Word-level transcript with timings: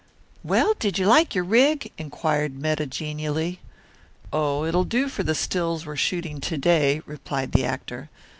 "Well, 0.43 0.73
did 0.79 0.97
you 0.97 1.05
like 1.05 1.35
your 1.35 1.43
rig?" 1.43 1.91
inquired 1.95 2.57
Metta 2.59 2.87
genially. 2.87 3.59
"Oh, 4.33 4.65
it'll 4.65 4.83
do 4.83 5.07
for 5.09 5.21
the 5.21 5.35
stills 5.35 5.85
we're 5.85 5.95
shooting 5.95 6.41
to 6.41 6.57
day," 6.57 7.03
replied 7.05 7.51
the 7.51 7.65
actor. 7.65 8.09